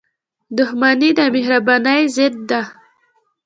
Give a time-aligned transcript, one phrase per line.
[0.57, 2.61] •دښمني د مهربانۍ ضد ده.